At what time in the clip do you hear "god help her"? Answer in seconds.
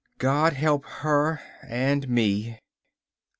0.17-1.39